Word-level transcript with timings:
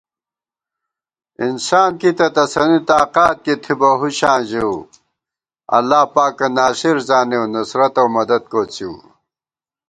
انسان 1.45 1.89
کی 1.99 2.09
تہ 2.17 2.27
تسَنی 2.35 2.79
تاقات 2.89 3.35
کی 3.45 3.53
تھِبہ 3.63 3.91
ہُشاں 3.99 4.39
ژِؤ 4.49 4.75
* 5.27 5.75
اللہ 5.77 6.03
پاکہ 6.13 6.47
ناصر 6.55 6.95
زانِؤ 7.07 7.43
نصرت 7.53 7.95
اؤ 8.01 8.07
مدد 8.15 8.43
کوڅِؤ 8.51 8.95